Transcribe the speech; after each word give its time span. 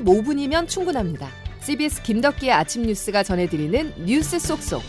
15분이면 0.00 0.68
충분합니다. 0.68 1.28
CBS 1.60 2.02
김덕기의 2.02 2.52
아침 2.52 2.82
뉴스가 2.82 3.22
전해드리는 3.22 4.04
뉴스 4.04 4.38
속속. 4.38 4.82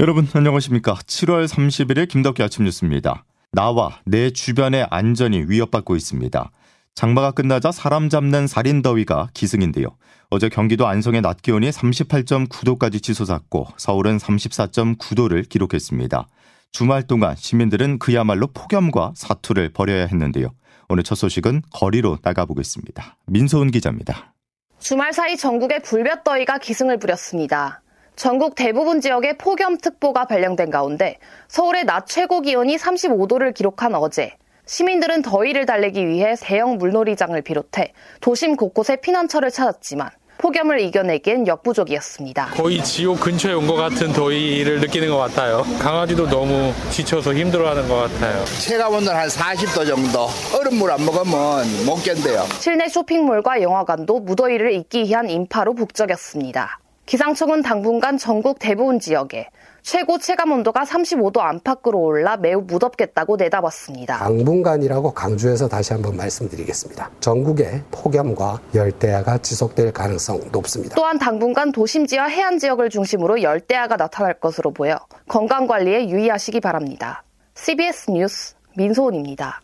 여러분 0.00 0.28
안녕하십니까? 0.32 0.94
7월 0.94 1.46
31일 1.46 2.08
김덕기 2.08 2.42
아침 2.42 2.64
뉴스입니다. 2.64 3.24
나와 3.52 4.00
내 4.04 4.30
주변의 4.30 4.88
안전이 4.90 5.44
위협받고 5.48 5.96
있습니다. 5.96 6.50
장마가 6.94 7.30
끝나자 7.32 7.72
사람 7.72 8.08
잡는 8.08 8.46
살인 8.46 8.82
더위가 8.82 9.30
기승인데요. 9.34 9.88
어제 10.30 10.48
경기도 10.48 10.86
안성의 10.86 11.22
낮 11.22 11.42
기온이 11.42 11.70
38.9도까지 11.70 13.02
치솟았고 13.02 13.68
서울은 13.76 14.18
34.9도를 14.18 15.48
기록했습니다. 15.48 16.26
주말 16.74 17.04
동안 17.04 17.36
시민들은 17.36 18.00
그야말로 18.00 18.48
폭염과 18.48 19.12
사투를 19.14 19.72
벌여야 19.72 20.06
했는데요. 20.06 20.48
오늘 20.88 21.04
첫 21.04 21.14
소식은 21.14 21.62
거리로 21.72 22.18
나가보겠습니다. 22.20 23.16
민소은 23.26 23.70
기자입니다. 23.70 24.34
주말 24.80 25.12
사이 25.12 25.36
전국에 25.36 25.78
불볕더위가 25.78 26.58
기승을 26.58 26.98
부렸습니다. 26.98 27.80
전국 28.16 28.56
대부분 28.56 29.00
지역에 29.00 29.38
폭염특보가 29.38 30.24
발령된 30.24 30.70
가운데 30.70 31.18
서울의 31.46 31.84
낮 31.84 32.08
최고 32.08 32.40
기온이 32.40 32.74
35도를 32.76 33.54
기록한 33.54 33.94
어제 33.94 34.36
시민들은 34.66 35.22
더위를 35.22 35.66
달래기 35.66 36.08
위해 36.08 36.34
대형 36.40 36.78
물놀이장을 36.78 37.40
비롯해 37.42 37.92
도심 38.20 38.56
곳곳에 38.56 38.96
피난처를 38.96 39.52
찾았지만 39.52 40.10
폭염을 40.44 40.78
이겨내기엔 40.80 41.46
역부족이었습니다. 41.46 42.48
거의 42.48 42.84
지옥 42.84 43.18
근처에 43.20 43.54
온 43.54 43.64
것 43.66 43.76
같은 43.76 44.12
더위를 44.12 44.78
느끼는 44.80 45.08
것 45.08 45.16
같아요. 45.16 45.62
강아지도 45.80 46.28
너무 46.28 46.70
지쳐서 46.90 47.32
힘들어하는 47.32 47.88
것 47.88 47.94
같아요. 47.96 48.44
체감 48.60 48.92
온도는 48.92 49.18
한 49.18 49.26
40도 49.28 49.86
정도. 49.86 50.28
얼음물 50.54 50.90
안 50.90 51.02
먹으면 51.02 51.86
못 51.86 51.94
견뎌요. 52.04 52.44
실내 52.60 52.88
쇼핑몰과 52.88 53.62
영화관도 53.62 54.20
무더위를 54.20 54.72
잊기 54.72 55.04
위한 55.04 55.30
인파로 55.30 55.72
북적였습니다. 55.76 56.78
기상청은 57.06 57.62
당분간 57.62 58.18
전국 58.18 58.58
대부분 58.58 59.00
지역에 59.00 59.48
최고 59.84 60.18
체감 60.18 60.50
온도가 60.50 60.84
35도 60.84 61.40
안팎으로 61.40 62.00
올라 62.00 62.38
매우 62.38 62.62
무덥겠다고 62.62 63.36
내다봤습니다. 63.36 64.16
당분간이라고 64.16 65.12
강조해서 65.12 65.68
다시 65.68 65.92
한번 65.92 66.16
말씀드리겠습니다. 66.16 67.10
전국에 67.20 67.82
폭염과 67.90 68.62
열대야가 68.74 69.38
지속될 69.38 69.92
가능성 69.92 70.40
높습니다. 70.52 70.96
또한 70.96 71.18
당분간 71.18 71.70
도심지와 71.70 72.28
해안 72.28 72.58
지역을 72.58 72.88
중심으로 72.88 73.42
열대야가 73.42 73.96
나타날 73.96 74.40
것으로 74.40 74.72
보여 74.72 74.96
건강 75.28 75.66
관리에 75.66 76.08
유의하시기 76.08 76.60
바랍니다. 76.60 77.22
CBS 77.54 78.10
뉴스 78.10 78.54
민소은입니다. 78.78 79.60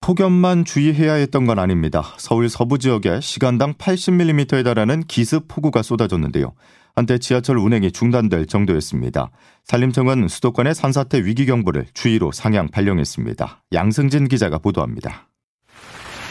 폭염만 0.00 0.64
주의해야 0.64 1.14
했던 1.14 1.46
건 1.46 1.58
아닙니다. 1.58 2.04
서울 2.18 2.48
서부 2.48 2.78
지역에 2.78 3.20
시간당 3.20 3.74
80mm에 3.74 4.62
달하는 4.62 5.02
기습 5.08 5.48
폭우가 5.48 5.82
쏟아졌는데요. 5.82 6.52
한때 6.96 7.18
지하철 7.18 7.58
운행이 7.58 7.90
중단될 7.90 8.46
정도였습니다. 8.46 9.30
산림청은 9.64 10.28
수도권의 10.28 10.76
산사태 10.76 11.24
위기 11.24 11.44
경보를 11.44 11.86
주의로 11.92 12.30
상향 12.30 12.68
발령했습니다. 12.68 13.64
양승진 13.72 14.28
기자가 14.28 14.58
보도합니다. 14.58 15.28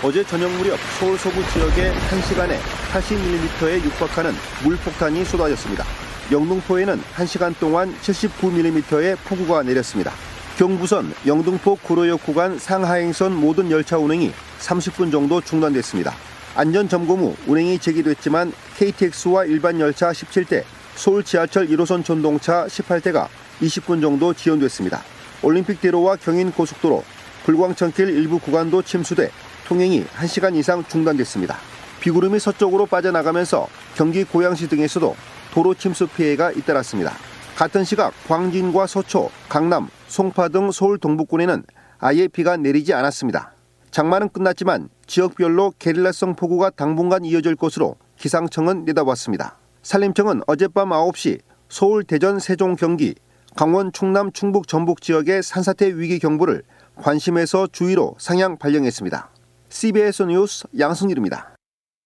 어제 0.02 0.24
저녁 0.24 0.50
무렵 0.52 0.78
서울 1.00 1.18
서부 1.18 1.42
지역에 1.52 1.92
1시간에 1.92 2.58
80mm에 2.94 3.84
육박하는 3.84 4.32
물폭탄이 4.64 5.26
쏟아졌습니다. 5.26 5.84
영등포에는 6.32 7.02
1시간 7.16 7.58
동안 7.60 7.94
79mm의 8.02 9.18
폭우가 9.26 9.64
내렸습니다. 9.64 10.12
경부선 10.58 11.14
영등포 11.28 11.76
구로역 11.78 12.24
구간 12.24 12.58
상하행선 12.58 13.36
모든 13.36 13.70
열차 13.70 13.98
운행이 13.98 14.32
30분 14.60 15.12
정도 15.12 15.42
중단됐습니다. 15.42 16.14
안전 16.56 16.88
점검 16.88 17.20
후 17.20 17.36
운행이 17.48 17.80
재개됐지만 17.80 18.54
KTX와 18.78 19.46
일반 19.46 19.80
열차 19.80 20.12
17대, 20.12 20.64
서울 20.96 21.24
지하철 21.24 21.68
1호선 21.68 22.06
전동차 22.06 22.68
18대가 22.68 23.28
20분 23.60 24.02
정도 24.02 24.34
지연됐습니다. 24.34 25.02
올림픽대로와 25.42 26.18
경인 26.18 26.52
고속도로, 26.52 27.04
불광천길 27.46 28.10
일부 28.10 28.38
구간도 28.38 28.84
침수돼 28.84 29.32
통행이 29.68 30.06
1시간 30.06 30.56
이상 30.56 30.84
중단됐습니다. 30.88 31.58
비구름이 32.02 32.40
서쪽으로 32.40 32.86
빠져나가면서 32.86 33.68
경기 33.96 34.24
고양시 34.24 34.70
등에서도 34.70 35.16
도로 35.54 35.74
침수 35.74 36.08
피해가 36.08 36.52
잇따랐습니다. 36.52 37.14
같은 37.56 37.84
시각 37.84 38.14
광진과 38.28 38.86
서초, 38.86 39.32
강남, 39.50 39.88
송파 40.08 40.50
등 40.50 40.72
서울 40.72 41.00
동북권에는 41.00 41.64
아예 41.98 42.28
비가 42.28 42.58
내리지 42.58 42.94
않았습니다. 42.94 43.54
장마는 43.94 44.30
끝났지만 44.30 44.90
지역별로 45.06 45.74
게릴라성 45.78 46.36
폭우가 46.36 46.72
당분간 46.72 47.24
이어질 47.26 47.56
것으로 47.56 47.96
기상청은 48.18 48.86
내다봤습니다. 48.86 49.60
산림청은 49.84 50.42
어젯밤 50.48 50.90
9시 50.90 51.42
서울, 51.70 52.04
대전, 52.04 52.40
세종, 52.40 52.76
경기, 52.76 53.14
강원, 53.56 53.92
충남, 53.94 54.32
충북, 54.32 54.68
전북 54.68 55.00
지역의 55.00 55.44
산사태 55.44 55.96
위기 55.96 56.18
경보를 56.18 56.64
관심에서 56.96 57.68
주의로 57.68 58.16
상향 58.18 58.58
발령했습니다. 58.58 59.30
CBS 59.70 60.24
뉴스 60.24 60.66
양승일입니다. 60.80 61.56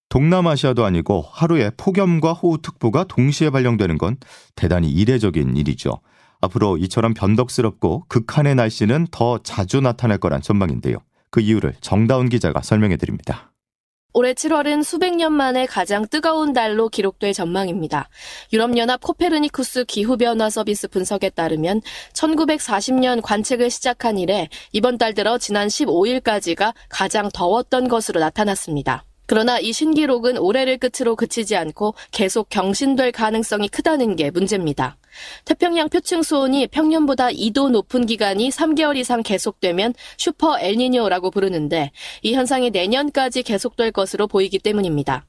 동남아시아도 0.10 0.84
아니고 0.84 1.24
하루에 1.32 1.72
폭염과 1.78 2.34
호우특보가 2.34 3.06
동시에 3.06 3.50
발령되는 3.50 3.98
건 3.98 4.18
대단히 4.56 4.90
이례적인 4.90 5.56
일이죠. 5.56 6.02
앞으로 6.42 6.78
이처럼 6.80 7.14
변덕스럽고 7.14 8.04
극한의 8.10 8.56
날씨는 8.56 9.08
더 9.10 9.38
자주 9.38 9.80
나타날 9.80 10.18
거란 10.18 10.42
전망인데요. 10.42 10.98
그 11.38 11.42
이유를 11.42 11.76
정다운 11.82 12.30
기자가 12.30 12.64
설명해 12.64 12.98
드립니다. 12.98 13.52
올해 14.14 14.34
7월은 14.34 14.84
수백 14.84 15.16
년 15.16 15.34
만에 15.34 15.68
가장 15.68 16.08
뜨거운 16.08 16.52
달로 16.52 16.90
기록될 16.90 17.34
전망입니다. 17.34 18.10
유럽연합 18.52 19.02
코페르니쿠스 19.02 19.86
기후변화 19.86 20.50
서비스 20.50 20.88
분석에 20.88 21.30
따르면 21.30 21.82
1940년 22.14 23.22
관측을 23.22 23.70
시작한 23.70 24.18
이래 24.18 24.50
이번 24.72 24.98
달 24.98 25.14
들어 25.14 25.38
지난 25.38 25.68
15일까지가 25.68 26.74
가장 26.90 27.30
더웠던 27.32 27.88
것으로 27.88 28.20
나타났습니다. 28.20 29.07
그러나 29.28 29.60
이 29.60 29.74
신기록은 29.74 30.38
올해를 30.38 30.78
끝으로 30.78 31.16
그치지 31.16 31.56
않고 31.56 31.94
계속 32.12 32.50
경신될 32.50 33.12
가능성이 33.12 33.68
크다는 33.68 34.16
게 34.16 34.32
문제입니다. 34.32 34.98
태평양 35.46 35.90
표층 35.90 36.24
수온이 36.24 36.68
평년보다 36.68 37.28
2도 37.28 37.70
높은 37.70 38.06
기간이 38.06 38.50
3개월 38.50 38.96
이상 38.96 39.24
계속되면 39.24 39.94
슈퍼 40.18 40.58
엘니뇨라고 40.60 41.30
부르는데 41.32 41.92
이 42.24 42.34
현상이 42.34 42.70
내년까지 42.70 43.44
계속될 43.44 43.92
것으로 43.92 44.28
보이기 44.28 44.60
때문입니다. 44.60 45.26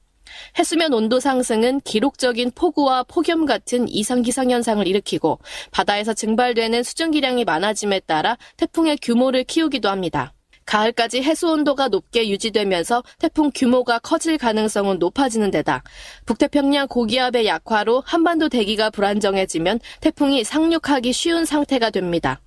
해수면 0.57 0.93
온도 0.93 1.19
상승은 1.19 1.81
기록적인 1.81 2.51
폭우와 2.51 3.03
폭염 3.03 3.45
같은 3.45 3.89
이상 3.89 4.21
기상 4.21 4.49
현상을 4.49 4.85
일으키고 4.87 5.39
바다에서 5.71 6.13
증발되는 6.13 6.83
수증기량이 6.83 7.43
많아짐에 7.45 8.01
따라 8.01 8.37
태풍의 8.57 8.99
규모를 9.01 9.43
키우기도 9.43 9.89
합니다. 9.89 10.33
가을까지 10.69 11.23
해수 11.23 11.49
온도가 11.49 11.87
높게 11.87 12.29
유지되면서 12.29 13.03
태풍 13.17 13.49
규모가 13.53 13.97
커질 13.97 14.37
가능성은 14.37 14.99
높아지는 14.99 15.49
데다 15.49 15.81
북태평양 16.27 16.87
고기압의 16.87 17.47
약화로 17.47 18.03
한반도 18.05 18.49
대기가 18.49 18.91
불안정해지면 18.91 19.79
태풍이 19.99 20.43
상륙하기 20.43 21.11
쉬운 21.11 21.45
상태가 21.45 21.89
됩니다. 21.89 22.39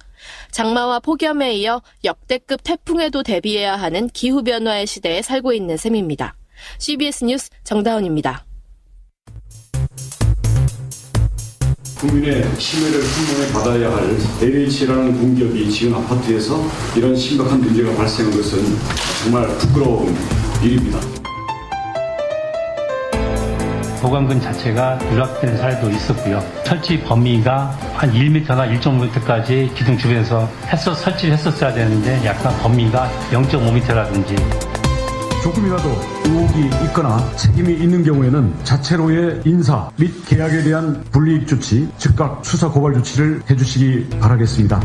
장마와 0.52 1.00
폭염에 1.00 1.54
이어 1.54 1.82
역대급 2.04 2.62
태풍에도 2.62 3.24
대비해야 3.24 3.74
하는 3.74 4.08
기후변화의 4.08 4.86
시대에 4.86 5.20
살고 5.20 5.52
있는 5.52 5.76
셈입니다. 5.76 6.36
CBS 6.78 7.24
뉴스 7.24 7.50
정다운입니다. 7.64 8.51
국민의 12.02 12.42
신뢰를 12.58 13.00
충분히 13.00 13.52
받아야 13.52 13.94
할 13.94 14.16
LH라는 14.42 15.20
공기업이 15.20 15.70
지은 15.70 15.94
아파트에서 15.94 16.60
이런 16.96 17.14
심각한 17.14 17.60
문제가 17.60 17.94
발생한 17.94 18.36
것은 18.36 18.58
정말 19.22 19.46
부끄러운 19.58 20.12
일입니다. 20.64 20.98
보강근 24.00 24.40
자체가 24.40 24.96
누락된 24.96 25.56
사례도 25.56 25.90
있었고요. 25.90 26.42
설치 26.64 26.98
범위가 26.98 27.70
한 27.94 28.12
1m나 28.12 28.80
1.5m까지 28.80 29.72
기둥 29.76 29.96
주변에서 29.96 30.50
했어 30.66 30.92
설치를 30.92 31.34
했었어야 31.34 31.72
되는데 31.72 32.20
약간 32.24 32.52
범위가 32.62 33.08
0.5m라든지 33.30 34.81
조금이라도 35.42 35.88
의혹이 36.24 36.86
있거나 36.86 37.18
책임이 37.34 37.72
있는 37.72 38.04
경우에는 38.04 38.64
자체로의 38.64 39.42
인사 39.44 39.90
및 39.98 40.24
계약에 40.24 40.62
대한 40.62 41.02
불이익 41.10 41.48
조치, 41.48 41.88
즉각 41.98 42.44
수사 42.44 42.70
고발 42.70 42.94
조치를 42.94 43.42
해주시기 43.50 44.20
바라겠습니다. 44.20 44.80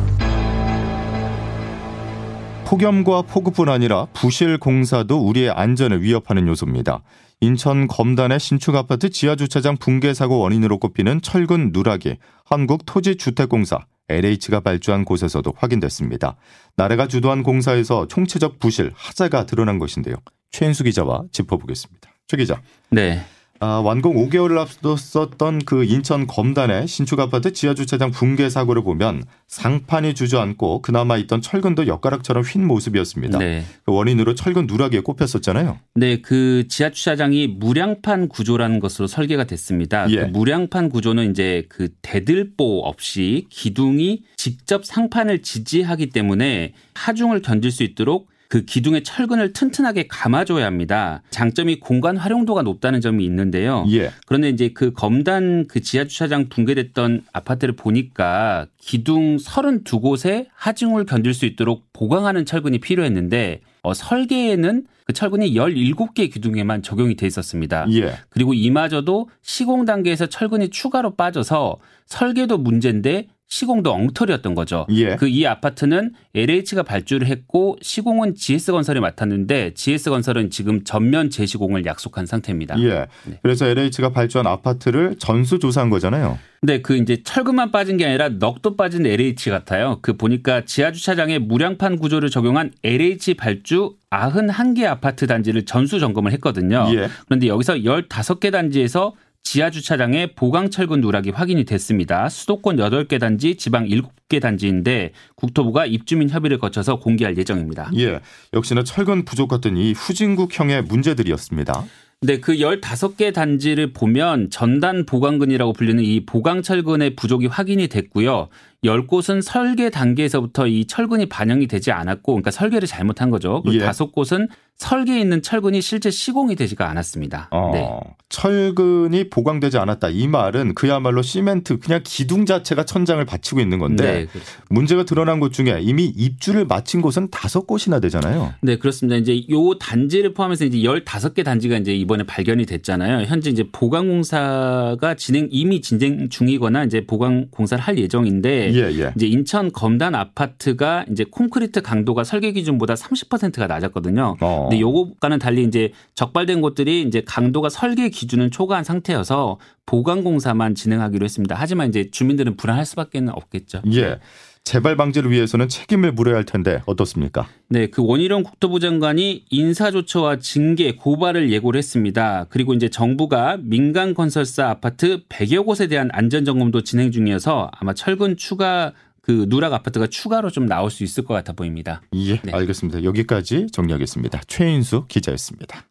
폭염과 2.66 3.22
폭우뿐 3.22 3.70
아니라 3.70 4.08
부실 4.14 4.58
공사도 4.58 5.20
우리의 5.20 5.52
안전을 5.52 6.02
위협하는 6.02 6.48
요소입니다. 6.48 7.04
인천 7.40 7.88
검단의 7.88 8.40
신축 8.40 8.76
아파트 8.76 9.12
지하 9.12 9.36
주차장 9.36 9.78
붕괴 9.78 10.16
사고 10.16 10.40
원인으로 10.40 10.80
꼽히는 10.80 11.22
철근 11.22 11.70
누락이 11.72 12.18
한국 12.44 12.82
토지주택공사 12.88 13.86
LH가 14.10 14.62
발주한 14.62 15.06
곳에서도 15.06 15.54
확인됐습니다. 15.56 16.36
나라가 16.76 17.08
주도한 17.08 17.44
공사에서 17.44 18.08
총체적 18.08 18.58
부실, 18.58 18.92
하자가 18.96 19.46
드러난 19.46 19.78
것인데요. 19.78 20.16
최인수 20.52 20.84
기자와 20.84 21.24
짚어보겠습니다. 21.32 22.10
최 22.28 22.38
기자. 22.38 22.62
네. 22.90 23.22
아, 23.60 23.82
완공 23.84 24.16
5개월을 24.16 24.58
앞뒀었던 24.60 25.66
그 25.66 25.84
인천 25.84 26.28
검단의 26.28 26.88
신축 26.88 27.20
아파트 27.20 27.54
지하 27.54 27.74
주차장 27.74 28.12
붕괴 28.12 28.50
사고를 28.50 28.84
보면 28.84 29.24
상판이 29.48 30.14
주저앉고 30.14 30.84
그나마 30.84 31.18
있던 31.18 31.42
철근도 31.42 31.88
엿가락처럼 31.88 32.44
휜 32.44 32.60
모습이었습니다. 32.66 33.40
네. 33.40 33.64
그 33.84 33.94
원인으로 33.94 34.36
철근 34.36 34.68
누락에 34.68 35.00
꼽혔었잖아요. 35.00 35.80
네, 35.96 36.22
그 36.22 36.68
지하 36.70 36.92
주차장이 36.92 37.48
무량판 37.48 38.30
구조라는 38.30 38.80
것으로 38.80 39.08
설계가 39.08 39.46
됐습니다. 39.46 40.08
예. 40.12 40.18
그 40.18 40.26
무량판 40.26 40.90
구조는 40.90 41.32
이제 41.32 41.66
그 41.70 41.90
대들보 42.04 42.82
없이 42.82 43.48
기둥이 43.50 44.24
직접 44.36 44.86
상판을 44.86 45.42
지지하기 45.42 46.10
때문에 46.12 46.74
하중을 46.94 47.42
견딜 47.42 47.72
수 47.72 47.84
있도록 47.84 48.30
그 48.50 48.64
기둥의 48.64 49.04
철근을 49.04 49.54
튼튼하게 49.54 50.08
감아줘야 50.08 50.66
합니다. 50.66 51.22
장점이 51.32 51.80
공간 51.80 52.18
활용도가 52.18 52.62
높다는 52.62 53.02
점이 53.02 53.24
있는데요. 53.26 53.86
예. 53.92 54.12
그런데 54.26 54.50
이제 54.50 54.70
그 54.74 54.94
검단 54.94 55.68
그 55.68 55.82
지하 55.82 56.06
주차장 56.06 56.50
붕괴됐던 56.50 57.24
아파트를 57.34 57.76
보니까 57.76 58.68
기둥 58.78 59.38
32곳에 59.38 60.48
하중을 60.54 61.06
견딜 61.06 61.34
수 61.34 61.46
있도록 61.46 61.86
보강하는 61.94 62.46
철근이 62.46 62.80
필요했는데 62.80 63.62
어, 63.84 63.94
설계에는 63.94 64.86
그 65.06 65.14
철근이 65.14 65.54
17개 65.54 66.32
기둥에만 66.32 66.84
적용이 66.84 67.16
돼 67.16 67.26
있었습니다. 67.28 67.86
예. 67.92 68.16
그리고 68.30 68.54
이마저도 68.54 69.30
시공 69.42 69.86
단계에서 69.86 70.26
철근이 70.28 70.70
추가로 70.70 71.16
빠져서 71.16 71.78
설계도 72.06 72.58
문제인데 72.58 73.28
시공도 73.50 73.92
엉터리였던 73.92 74.56
거죠. 74.56 74.86
예. 74.90 75.16
그이 75.16 75.48
아파트는 75.48 76.12
LH가 76.36 76.84
발주를 76.84 77.28
했고 77.28 77.78
시공은 77.82 78.36
GS건설이 78.36 79.00
맡았는데 79.00 79.74
GS건설은 79.74 80.50
지금 80.50 80.84
전면 80.84 81.30
재시공을 81.30 81.86
약속한 81.86 82.26
상태입니다. 82.26 82.80
예. 82.84 83.08
그래서 83.42 83.66
LH가 83.68 84.12
발주한 84.12 84.48
아파트를 84.48 85.16
전수 85.18 85.60
조사한 85.60 85.90
거잖아요. 85.90 86.38
네, 86.62 86.82
그 86.82 86.98
이제 86.98 87.22
철근만 87.24 87.72
빠진 87.72 87.98
게 87.98 88.06
아니라 88.06 88.30
넋도 88.30 88.76
빠진 88.76 89.06
LH 89.06 89.50
같아요. 89.50 90.00
그 90.02 90.18
보니까 90.18 90.66
지하 90.66 90.92
주차장에 90.92 91.40
무량판 91.40 91.98
구조를 91.98 92.30
적용한 92.30 92.72
LH 92.84 93.36
발주 93.36 93.96
91개 94.10 94.86
아파트 94.86 95.28
단지를 95.28 95.66
전수 95.66 96.00
점검을 96.00 96.32
했거든요. 96.34 96.88
예. 96.94 97.08
그런데 97.26 97.48
여기서 97.48 97.76
15개 97.76 98.52
단지에서 98.52 99.14
지하 99.50 99.70
주차장에 99.70 100.34
보강 100.36 100.70
철근 100.70 101.00
누락이 101.00 101.30
확인이 101.30 101.64
됐습니다. 101.64 102.28
수도권 102.28 102.76
8개 102.76 103.18
단지, 103.18 103.56
지방 103.56 103.88
7개 103.88 104.42
단지인데 104.42 105.14
국토부가 105.36 105.86
입주민 105.86 106.30
협의를 106.30 106.58
거쳐서 106.58 107.00
공개할 107.00 107.38
예정입니다. 107.38 107.90
예. 107.96 108.20
역시나 108.54 108.84
철근 108.84 109.24
부족 109.24 109.48
같은 109.48 109.78
이 109.78 109.94
후진국형의 109.94 110.84
문제들이었습니다. 110.84 111.86
네, 112.24 112.42
그 112.42 112.56
15개 112.56 113.34
단지를 113.34 113.94
보면 113.94 114.50
전단 114.50 115.06
보강근이라고 115.06 115.72
불리는 115.72 116.04
이 116.04 116.26
보강 116.26 116.62
철근의 116.62 117.16
부족이 117.16 117.48
확인이 117.48 117.88
됐고요. 117.88 118.50
10곳은 118.84 119.42
설계 119.42 119.90
단계에서부터 119.90 120.68
이 120.68 120.86
철근이 120.86 121.28
반영이 121.28 121.68
되지 121.68 121.92
않았고, 121.92 122.34
그러니까 122.34 122.52
설계를 122.52 122.88
잘못한 122.88 123.30
거죠. 123.30 123.62
그리고 123.64 123.82
예. 123.82 123.86
다섯 123.86 124.12
곳은 124.12 124.48
설계에 124.78 125.20
있는 125.20 125.42
철근이 125.42 125.82
실제 125.82 126.12
시공이 126.12 126.56
되지가 126.56 126.88
않았습니다. 126.88 127.48
어, 127.52 127.72
네. 127.74 127.90
철근이 128.30 129.30
보강되지 129.30 129.80
않았다. 129.80 130.10
이 130.10 130.28
말은 130.28 130.76
그야말로 130.76 131.24
시멘트 131.24 131.80
그냥 131.80 132.02
기둥 132.04 132.46
자체가 132.46 132.86
천장을 132.86 133.24
받치고 133.26 133.60
있는 133.60 133.80
건데 133.80 134.04
네, 134.04 134.26
그렇죠. 134.26 134.48
문제가 134.70 135.04
드러난 135.04 135.40
곳 135.40 135.52
중에 135.52 135.80
이미 135.82 136.06
입주를 136.06 136.66
마친 136.66 137.02
곳은 137.02 137.30
다섯 137.32 137.66
곳이나 137.66 138.00
되잖아요. 138.00 138.54
네, 138.62 138.78
그렇습니다. 138.78 139.18
이제 139.18 139.42
요 139.50 139.78
단지를 139.80 140.34
포함해서 140.36 140.66
이제 140.66 140.78
15개 140.80 141.44
단지가 141.44 141.78
이제 141.78 141.96
이번에 141.96 142.24
발견이 142.24 142.66
됐잖아요. 142.68 143.26
현재 143.26 143.50
이제 143.50 143.66
보강 143.72 144.08
공사가 144.08 145.16
진행 145.16 145.48
이미 145.50 145.82
진행 145.82 146.30
중이거나 146.30 146.84
이제 146.84 147.06
보강 147.08 147.48
공사를 147.50 147.84
할 147.84 147.98
예정인 147.98 148.42
데 148.72 148.80
예, 148.80 149.00
예. 149.00 149.14
이제 149.16 149.28
인천 149.28 149.72
검단 149.72 150.16
아파트가 150.16 151.06
이제 151.12 151.24
콘크리트 151.24 151.82
강도가 151.82 152.24
설계 152.24 152.52
기준보다 152.52 152.94
30%가 152.94 153.68
낮았거든요. 153.68 154.38
어. 154.40 154.68
근데 154.70 154.80
요거과는 154.80 155.40
달리 155.40 155.64
이제 155.64 155.92
적발된 156.16 156.62
곳들이 156.62 157.02
이제 157.02 157.22
강도가 157.26 157.70
설계 157.70 158.10
기준은 158.10 158.52
초과한 158.52 158.84
상태여서 158.84 159.60
보강 159.86 160.24
공사만 160.24 160.76
진행하기로 160.76 161.24
했습니다. 161.24 161.56
하지만 161.58 161.90
이제 161.90 162.10
주민들은 162.12 162.58
불안할 162.58 162.86
수밖에 162.86 163.22
없겠죠. 163.28 163.82
예. 163.94 164.20
재발 164.68 164.98
방지를 164.98 165.32
위해서는 165.32 165.70
책임을 165.70 166.12
물어야 166.12 166.36
할 166.36 166.44
텐데 166.44 166.82
어떻습니까? 166.88 167.48
네, 167.70 167.88
그 167.88 168.04
원희룡 168.06 168.44
국토부 168.44 168.82
장관이 168.82 169.46
인사조처와 169.50 170.40
징계, 170.40 170.94
고발을 170.94 171.54
예고를 171.54 171.78
했습니다. 171.78 172.48
그리고 172.50 172.74
이제 172.74 172.90
정부가 172.90 173.58
민간 173.62 174.14
건설사 174.14 174.68
아파트 174.68 175.24
100여 175.30 175.66
곳에 175.66 175.88
대한 175.88 176.10
안전 176.12 176.44
점검도 176.44 176.82
진행 176.82 177.12
중이어서 177.12 177.72
아마 177.80 177.94
철근 177.94 178.36
추가 178.36 178.92
그 179.22 179.46
누락 179.48 179.72
아파트가 179.72 180.08
추가로 180.08 180.50
좀 180.50 180.66
나올 180.66 180.92
수 180.92 181.06
있을 181.06 181.24
것 181.24 181.34
같아 181.34 181.54
보입니다. 181.54 182.02
예, 182.14 182.42
알겠습니다. 182.52 183.06
여기까지 183.06 183.68
정리하겠습니다. 183.72 184.42
최인수 184.48 185.06
기자였습니다. 185.08 185.86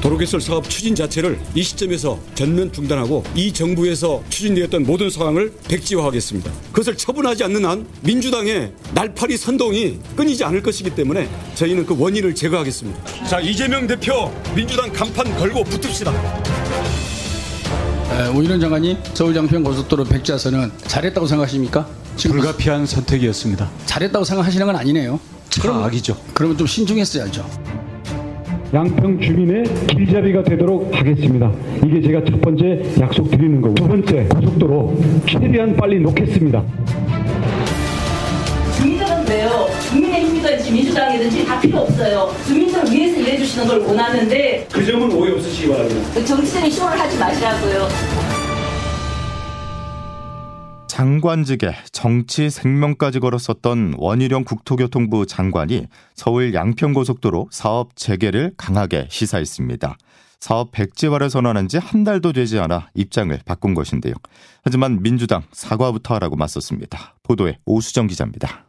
도로개설 0.00 0.40
사업 0.40 0.68
추진 0.68 0.94
자체를 0.94 1.38
이 1.54 1.62
시점에서 1.62 2.18
전면 2.34 2.72
중단하고 2.72 3.22
이 3.34 3.52
정부에서 3.52 4.22
추진되었던 4.30 4.84
모든 4.84 5.10
상황을 5.10 5.52
백지화하겠습니다. 5.68 6.50
그것을 6.72 6.96
처분하지 6.96 7.44
않는 7.44 7.64
한 7.64 7.86
민주당의 8.02 8.72
날파리 8.94 9.36
선동이 9.36 9.98
끊이지 10.16 10.42
않을 10.44 10.62
것이기 10.62 10.94
때문에 10.94 11.28
저희는 11.54 11.84
그 11.84 11.96
원인을 11.98 12.34
제거하겠습니다. 12.34 13.26
자 13.26 13.40
이재명 13.40 13.86
대표 13.86 14.32
민주당 14.54 14.90
간판 14.92 15.34
걸고 15.36 15.64
붙읍시다. 15.64 16.12
오인원 18.34 18.60
장관님 18.60 18.96
서울 19.14 19.36
양평 19.36 19.62
고속도로 19.62 20.04
백자선은 20.04 20.72
잘했다고 20.86 21.26
생각하십니까? 21.26 21.86
불가피한 22.16 22.86
선택이었습니다. 22.86 23.70
잘했다고 23.86 24.24
생각하시는 24.24 24.66
건 24.66 24.76
아니네요. 24.76 25.20
그럼 25.60 25.82
악이죠. 25.82 26.16
그러면 26.34 26.56
좀 26.56 26.66
신중했어야죠. 26.66 27.69
양평 28.72 29.20
주민의 29.20 29.64
길잡이가 29.88 30.44
되도록 30.44 30.94
하겠습니다. 30.96 31.50
이게 31.84 32.00
제가 32.00 32.22
첫 32.24 32.40
번째 32.40 32.80
약속드리는 33.00 33.60
거고 33.60 33.74
두 33.74 33.88
번째 33.88 34.28
고속도로 34.28 34.96
최대한 35.26 35.76
빨리 35.76 35.98
놓겠습니다. 35.98 36.62
주민들은 38.76 39.28
왜요? 39.28 39.66
국민의힘이든지 39.90 40.70
민주당이든지 40.70 41.44
다 41.46 41.60
필요 41.60 41.78
없어요. 41.80 42.30
주민들을 42.46 42.92
위해서 42.92 43.20
일해주시는 43.20 43.66
걸 43.66 43.80
원하는데 43.80 44.68
그 44.72 44.86
점은 44.86 45.12
오해 45.12 45.32
없으시기 45.32 45.68
바랍니다. 45.68 46.24
정치적인 46.24 46.70
쇼를 46.70 46.98
하지 46.98 47.18
마시라고요. 47.18 48.39
장관직에 51.00 51.72
정치 51.92 52.50
생명까지 52.50 53.20
걸었었던 53.20 53.94
원희룡 53.96 54.44
국토교통부 54.44 55.24
장관이 55.24 55.86
서울 56.14 56.52
양평고속도로 56.52 57.48
사업 57.50 57.96
재개를 57.96 58.52
강하게 58.58 59.06
시사했습니다. 59.08 59.96
사업 60.40 60.72
백지화를 60.72 61.30
선언한 61.30 61.68
지 61.68 61.78
한 61.78 62.04
달도 62.04 62.34
되지 62.34 62.58
않아 62.58 62.90
입장을 62.92 63.38
바꾼 63.46 63.72
것인데요. 63.72 64.12
하지만 64.62 65.02
민주당 65.02 65.42
사과부터 65.52 66.16
하라고 66.16 66.36
맞섰습니다. 66.36 67.14
보도에 67.22 67.56
오수정 67.64 68.06
기자입니다. 68.06 68.66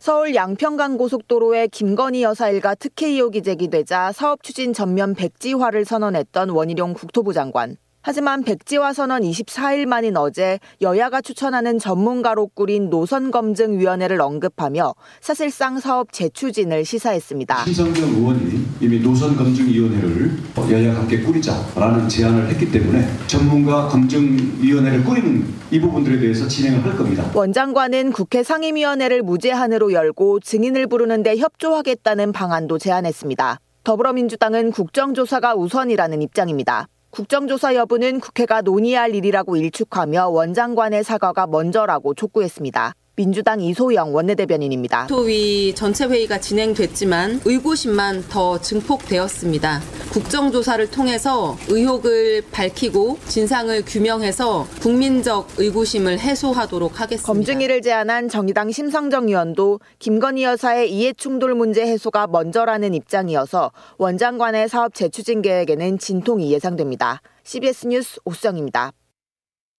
서울 0.00 0.34
양평간 0.34 0.98
고속도로에 0.98 1.68
김건희 1.68 2.24
여사 2.24 2.48
일가 2.50 2.74
특혜 2.74 3.06
의혹이 3.06 3.44
제기되자 3.44 4.10
사업 4.10 4.42
추진 4.42 4.72
전면 4.72 5.14
백지화를 5.14 5.84
선언했던 5.84 6.50
원희룡 6.50 6.94
국토부 6.94 7.32
장관. 7.32 7.76
하지만 8.02 8.42
백지화 8.42 8.94
선언 8.94 9.22
24일 9.22 9.84
만인 9.84 10.16
어제 10.16 10.58
여야가 10.80 11.20
추천하는 11.20 11.78
전문가로 11.78 12.48
꾸린 12.48 12.88
노선검증위원회를 12.88 14.20
언급하며 14.22 14.94
사실상 15.20 15.78
사업 15.78 16.10
재추진을 16.10 16.86
시사했습니다. 16.86 17.64
심상정 17.64 18.08
의원이 18.08 18.66
이미 18.80 19.00
노선검증위원회를 19.00 20.32
여야가 20.70 21.00
함께 21.00 21.20
꾸리자라는 21.20 22.08
제안을 22.08 22.48
했기 22.48 22.70
때문에 22.70 23.06
전문가 23.26 23.86
검증위원회를 23.88 25.04
꾸리는 25.04 25.44
이 25.70 25.78
부분들에 25.78 26.18
대해서 26.18 26.48
진행을 26.48 26.82
할 26.82 26.96
겁니다. 26.96 27.30
원 27.34 27.52
장관은 27.52 28.12
국회 28.12 28.42
상임위원회를 28.42 29.22
무제한으로 29.22 29.92
열고 29.92 30.40
증인을 30.40 30.86
부르는데 30.86 31.36
협조하겠다는 31.36 32.32
방안도 32.32 32.78
제안했습니다. 32.78 33.60
더불어민주당은 33.84 34.72
국정조사가 34.72 35.54
우선이라는 35.54 36.22
입장입니다. 36.22 36.88
국정조사 37.10 37.74
여부는 37.74 38.20
국회가 38.20 38.60
논의할 38.60 39.14
일이라고 39.14 39.56
일축하며 39.56 40.28
원 40.28 40.54
장관의 40.54 41.02
사과가 41.02 41.48
먼저라고 41.48 42.14
촉구했습니다. 42.14 42.94
민주당 43.16 43.60
이소영 43.60 44.14
원내대변인입니다. 44.14 45.08
소위 45.08 45.74
전체 45.74 46.06
회의가 46.06 46.38
진행됐지만 46.38 47.40
의구심만 47.44 48.22
더 48.30 48.58
증폭되었습니다. 48.60 49.80
국정조사를 50.10 50.90
통해서 50.90 51.56
의혹을 51.68 52.42
밝히고 52.50 53.18
진상을 53.28 53.84
규명해서 53.84 54.66
국민적 54.80 55.48
의구심을 55.56 56.18
해소하도록 56.18 57.00
하겠습니다. 57.00 57.26
검증위를 57.32 57.80
제안한 57.80 58.28
정의당 58.28 58.72
심상정 58.72 59.28
의원도 59.28 59.78
김건희 60.00 60.42
여사의 60.42 60.92
이해충돌 60.92 61.54
문제 61.54 61.82
해소가 61.86 62.26
먼저라는 62.26 62.92
입장이어서 62.94 63.70
원장관의 63.98 64.68
사업 64.68 64.94
재추진 64.94 65.42
계획에는 65.42 65.98
진통이 65.98 66.52
예상됩니다. 66.52 67.22
CBS 67.44 67.86
뉴스 67.86 68.18
오수정입니다. 68.24 68.92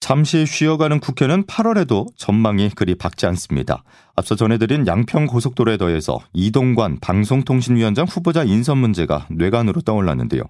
잠시 0.01 0.47
쉬어가는 0.47 0.99
국회는 0.99 1.43
8월에도 1.43 2.07
전망이 2.17 2.69
그리 2.71 2.95
밝지 2.95 3.27
않습니다. 3.27 3.83
앞서 4.15 4.35
전해드린 4.35 4.87
양평 4.87 5.27
고속도로에 5.27 5.77
더해서 5.77 6.19
이동관 6.33 6.97
방송통신위원장 6.99 8.07
후보자 8.07 8.43
인선 8.43 8.79
문제가 8.79 9.27
뇌관으로 9.29 9.81
떠올랐는데요. 9.81 10.41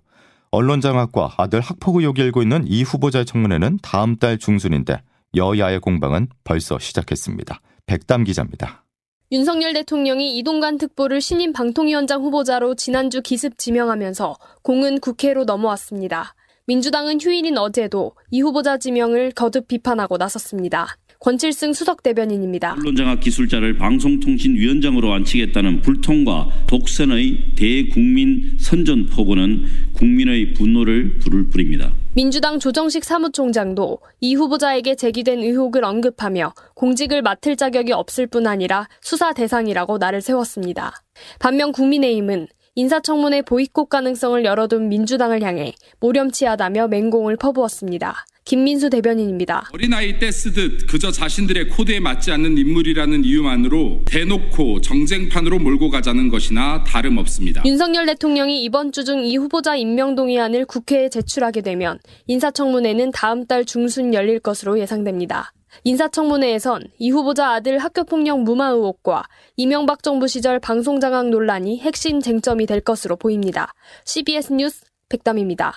언론장악과 0.51 1.36
아들 1.38 1.60
학폭 1.60 1.98
의혹이 1.98 2.22
일고 2.22 2.41
있는 2.41 2.63
이 2.65 2.81
후보자의 2.84 3.25
청문회는 3.25 3.79
다음 3.84 4.15
달 4.15 4.38
중순인데 4.38 5.01
여야의 5.36 5.81
공방은 5.81 6.29
벌써 6.46 6.79
시작했습니다. 6.79 7.60
백담 7.86 8.24
기자입니다. 8.24 8.86
윤석열 9.34 9.74
대통령이 9.74 10.38
이동관 10.38 10.77
특보를 10.77 11.20
신임 11.20 11.51
방통위원장 11.51 12.22
후보자로 12.24 12.75
지난주 12.75 13.22
기습 13.22 13.58
지명하면서 13.58 14.36
공은 14.63 15.01
국회로 15.01 15.43
넘어왔습니다. 15.43 16.36
민주당은 16.68 17.20
휴일인 17.20 17.58
어제도 17.58 18.13
이 18.30 18.41
후보자 18.41 18.77
지명을 18.77 19.32
거듭 19.32 19.68
비판하고 19.68 20.18
나섰습니다. 20.18 20.96
권칠승 21.20 21.74
수석 21.74 22.01
대변인입니다. 22.01 22.74
언론장악 22.74 23.20
기술자를 23.20 23.77
방송통신위원장으로 23.77 25.13
안치겠다는 25.13 25.82
불통과 25.82 26.50
독선의 26.68 27.53
대국민 27.56 28.58
선전포고는 28.60 29.65
국민의 29.94 30.53
분노를 30.53 31.20
부를 31.20 31.50
뿐입니다. 31.50 31.94
민주당 32.13 32.60
조정식 32.60 33.03
사무총장도 33.03 34.00
이 34.20 34.36
후보자에게 34.36 34.96
제기된 34.96 35.39
의혹을 35.39 35.84
언급하며 35.84 36.53
공직을 36.75 37.22
맡을 37.22 37.56
자격이 37.56 37.91
없을 37.91 38.27
뿐 38.27 38.48
아니라 38.48 38.88
수사 39.01 39.34
대상이라고 39.34 39.98
나를 39.98 40.22
세웠습니다. 40.22 40.94
반면 41.39 41.72
국민의힘은 41.72 42.48
인사청문회 42.75 43.42
보이콧 43.42 43.90
가능성을 43.90 44.46
열어둔 44.46 44.88
민주당을 44.88 45.42
향해 45.44 45.74
모렴치하다며 46.00 46.88
맹공을 46.88 47.36
퍼부었습니다. 47.36 48.25
김민수 48.46 48.90
대변인입니다. 48.90 49.70
어린아이 49.74 50.18
때 50.20 50.32
쓰듯 50.32 50.88
그저 50.88 51.12
자신들의 51.12 51.68
코드에 51.70 52.00
맞지 52.00 52.32
않는 52.32 52.58
인물이라는 52.58 53.24
이유만으로 53.25 54.01
대놓고 54.06 54.82
정쟁판으로 54.82 55.60
몰고 55.60 55.90
가자는 55.90 56.30
것이나 56.30 56.84
다름없습니다. 56.86 57.62
윤석열 57.66 58.06
대통령이 58.08 58.63
이번 58.63 58.92
주 58.92 59.04
중 59.04 59.20
이 59.25 59.36
후보자 59.38 59.75
임명 59.75 60.16
동의안을 60.16 60.66
국회에 60.66 61.10
제출하게 61.10 61.62
되면 61.62 62.00
인사청문회는 62.28 63.12
다음 63.12 63.46
달 63.46 63.66
중순 63.66 64.13
열릴 64.13 64.40
것으로 64.40 64.80
예상됩니다. 64.80 65.51
인사청문회에선 65.84 66.84
이 66.98 67.12
후보자 67.12 67.51
아들 67.51 67.78
학교폭력 67.78 68.42
무마 68.42 68.70
의혹과 68.70 69.24
이명박 69.56 70.04
정부 70.04 70.28
시절 70.28 70.60
방송장악 70.60 71.30
논란이 71.30 71.80
핵심 71.80 72.20
쟁점이 72.20 72.66
될 72.66 72.82
것으로 72.82 73.16
보입니다. 73.16 73.74
CBS 74.06 74.54
뉴스 74.54 74.86
백담입니다. 75.10 75.74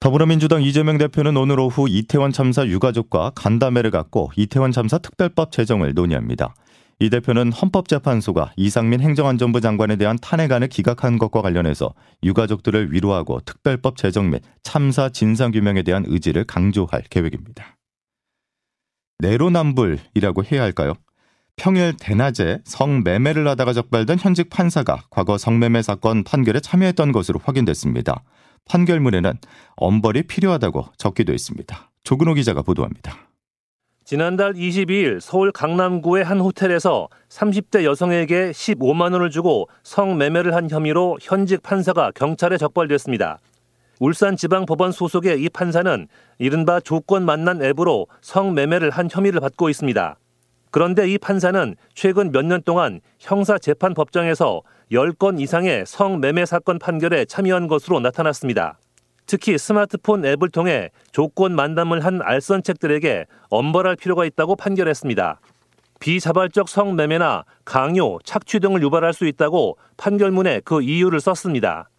더불어민주당 0.00 0.62
이재명 0.62 0.96
대표는 0.96 1.36
오늘 1.36 1.60
오후 1.60 1.86
이태원 1.88 2.32
참사 2.32 2.66
유가족과 2.66 3.32
간담회를 3.34 3.90
갖고 3.90 4.30
이태원 4.34 4.72
참사 4.72 4.96
특별법 4.96 5.52
제정을 5.52 5.92
논의합니다. 5.92 6.54
이 7.00 7.08
대표는 7.08 7.52
헌법재판소가 7.52 8.52
이상민 8.56 9.00
행정안전부 9.00 9.60
장관에 9.60 9.96
대한 9.96 10.18
탄핵안을 10.20 10.68
기각한 10.68 11.18
것과 11.18 11.40
관련해서 11.40 11.94
유가족들을 12.22 12.92
위로하고 12.92 13.40
특별법 13.44 13.96
제정 13.96 14.30
및 14.30 14.42
참사 14.62 15.08
진상규명에 15.08 15.82
대한 15.82 16.04
의지를 16.06 16.44
강조할 16.44 17.02
계획입니다. 17.08 17.79
내로남불이라고 19.20 20.44
해야 20.44 20.62
할까요? 20.62 20.94
평일 21.56 21.94
대낮에 21.98 22.60
성매매를 22.64 23.46
하다가 23.48 23.74
적발된 23.74 24.18
현직 24.18 24.48
판사가 24.48 25.02
과거 25.10 25.36
성매매 25.36 25.82
사건 25.82 26.24
판결에 26.24 26.60
참여했던 26.60 27.12
것으로 27.12 27.38
확인됐습니다. 27.42 28.22
판결문에는 28.64 29.34
엄벌이 29.76 30.22
필요하다고 30.22 30.86
적기도 30.96 31.32
있습니다. 31.32 31.90
조근호 32.02 32.34
기자가 32.34 32.62
보도합니다. 32.62 33.14
지난달 34.04 34.54
22일 34.54 35.20
서울 35.20 35.52
강남구의 35.52 36.24
한 36.24 36.40
호텔에서 36.40 37.08
30대 37.28 37.84
여성에게 37.84 38.50
15만 38.50 39.12
원을 39.12 39.30
주고 39.30 39.68
성매매를 39.84 40.54
한 40.54 40.68
혐의로 40.68 41.18
현직 41.20 41.62
판사가 41.62 42.10
경찰에 42.12 42.56
적발됐습니다. 42.56 43.38
울산지방법원 44.00 44.92
소속의 44.92 45.42
이 45.42 45.48
판사는 45.50 46.08
이른바 46.38 46.80
조건 46.80 47.24
만난 47.24 47.62
앱으로 47.62 48.08
성매매를 48.22 48.90
한 48.90 49.08
혐의를 49.10 49.40
받고 49.40 49.68
있습니다. 49.68 50.16
그런데 50.70 51.08
이 51.08 51.18
판사는 51.18 51.76
최근 51.94 52.32
몇 52.32 52.42
년 52.42 52.62
동안 52.62 53.00
형사재판법정에서 53.18 54.62
10건 54.90 55.38
이상의 55.40 55.84
성매매 55.86 56.46
사건 56.46 56.78
판결에 56.78 57.26
참여한 57.26 57.68
것으로 57.68 58.00
나타났습니다. 58.00 58.78
특히 59.26 59.58
스마트폰 59.58 60.24
앱을 60.24 60.48
통해 60.48 60.90
조건 61.12 61.54
만담을 61.54 62.02
한 62.04 62.20
알선책들에게 62.22 63.26
엄벌할 63.50 63.96
필요가 63.96 64.24
있다고 64.24 64.56
판결했습니다. 64.56 65.40
비자발적 66.00 66.70
성매매나 66.70 67.44
강요, 67.66 68.18
착취 68.24 68.60
등을 68.60 68.82
유발할 68.82 69.12
수 69.12 69.26
있다고 69.26 69.76
판결문에 69.98 70.62
그 70.64 70.80
이유를 70.80 71.20
썼습니다. 71.20 71.89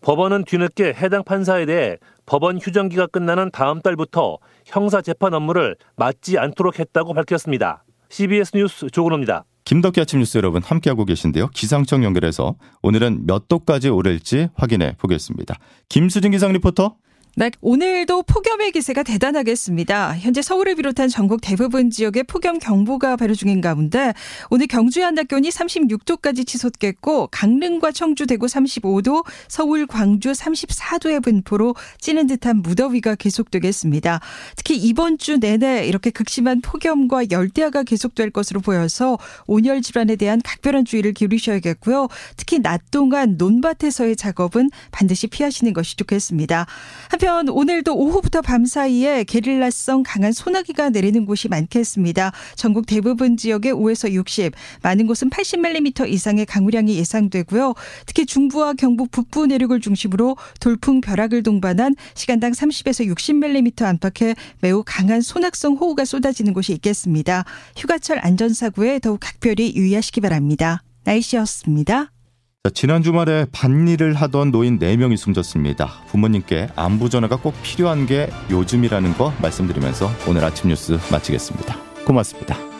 법원은 0.00 0.44
뒤늦게 0.44 0.94
해당 0.94 1.24
판사에 1.24 1.66
대해 1.66 1.96
법원 2.26 2.58
휴정기가 2.58 3.06
끝나는 3.06 3.50
다음 3.52 3.80
달부터 3.80 4.38
형사 4.66 5.00
재판 5.00 5.34
업무를 5.34 5.76
맡지 5.96 6.38
않도록 6.38 6.78
했다고 6.78 7.14
밝혔습니다. 7.14 7.84
CBS 8.10 8.56
뉴스 8.56 8.88
조근호입니다. 8.90 9.44
김덕기 9.64 10.00
아침 10.00 10.20
뉴스 10.20 10.38
여러분 10.38 10.62
함께하고 10.62 11.04
계신데요. 11.04 11.48
기상청 11.48 12.02
연결해서 12.02 12.56
오늘은 12.82 13.26
몇 13.26 13.48
도까지 13.48 13.90
오를지 13.90 14.48
확인해 14.54 14.94
보겠습니다. 14.98 15.56
김수진 15.88 16.30
기상 16.30 16.52
리포터. 16.52 16.96
네, 17.36 17.50
오늘도 17.60 18.24
폭염의 18.24 18.72
기세가 18.72 19.04
대단하겠습니다. 19.04 20.18
현재 20.18 20.42
서울을 20.42 20.74
비롯한 20.74 21.08
전국 21.08 21.40
대부분 21.40 21.90
지역에 21.90 22.24
폭염 22.24 22.58
경보가 22.58 23.16
발효 23.16 23.34
중인 23.34 23.60
가운데 23.60 24.12
오늘 24.50 24.66
경주의 24.66 25.04
한낮 25.04 25.28
기온이 25.28 25.48
36도까지 25.50 26.46
치솟겠고 26.46 27.28
강릉과 27.28 27.92
청주, 27.92 28.26
대구 28.26 28.46
35도, 28.46 29.24
서울, 29.46 29.86
광주 29.86 30.32
34도의 30.32 31.22
분포로 31.22 31.76
찌는 32.00 32.26
듯한 32.26 32.62
무더위가 32.62 33.14
계속되겠습니다. 33.14 34.20
특히 34.56 34.76
이번 34.76 35.18
주 35.18 35.38
내내 35.38 35.86
이렇게 35.86 36.10
극심한 36.10 36.60
폭염과 36.60 37.30
열대야가 37.30 37.84
계속될 37.84 38.30
것으로 38.30 38.60
보여서 38.60 39.18
온열 39.46 39.82
질환에 39.82 40.16
대한 40.16 40.40
각별한 40.42 40.84
주의를 40.84 41.12
기울이셔야겠고요. 41.12 42.08
특히 42.36 42.58
낮 42.58 42.90
동안 42.90 43.36
논밭에서의 43.38 44.16
작업은 44.16 44.70
반드시 44.90 45.28
피하시는 45.28 45.72
것이 45.72 45.96
좋겠습니다. 45.96 46.66
한편 47.18 47.48
오늘도 47.48 47.96
오후부터 47.96 48.42
밤 48.42 48.64
사이에 48.64 49.24
게릴라성 49.24 50.04
강한 50.06 50.30
소나기가 50.30 50.90
내리는 50.90 51.26
곳이 51.26 51.48
많겠습니다. 51.48 52.30
전국 52.54 52.86
대부분 52.86 53.36
지역에 53.36 53.72
5에서 53.72 54.12
60, 54.12 54.52
많은 54.82 55.08
곳은 55.08 55.28
80mm 55.28 56.08
이상의 56.08 56.46
강우량이 56.46 56.96
예상되고요. 56.96 57.74
특히 58.06 58.24
중부와 58.24 58.74
경북 58.74 59.10
북부 59.10 59.46
내륙을 59.46 59.80
중심으로 59.80 60.36
돌풍 60.60 61.00
벼락을 61.00 61.42
동반한 61.42 61.96
시간당 62.14 62.52
30에서 62.52 63.12
60mm 63.12 63.82
안팎의 63.82 64.36
매우 64.60 64.84
강한 64.86 65.20
소낙성 65.20 65.74
호우가 65.74 66.04
쏟아지는 66.04 66.52
곳이 66.52 66.72
있겠습니다. 66.74 67.44
휴가철 67.76 68.20
안전사고에 68.24 69.00
더욱 69.00 69.18
각별히 69.18 69.74
유의하시기 69.74 70.20
바랍니다. 70.20 70.84
날씨였습니다. 71.02 72.12
지난 72.74 73.02
주말에 73.02 73.46
반일을 73.52 74.14
하던 74.14 74.50
노인 74.50 74.78
4명이 74.78 75.16
숨졌습니다. 75.16 76.02
부모님께 76.08 76.68
안부 76.74 77.08
전화가 77.08 77.36
꼭 77.36 77.54
필요한 77.62 78.06
게 78.06 78.28
요즘이라는 78.50 79.14
거 79.14 79.32
말씀드리면서 79.40 80.10
오늘 80.28 80.44
아침 80.44 80.68
뉴스 80.68 80.98
마치겠습니다. 81.10 81.76
고맙습니다. 82.04 82.77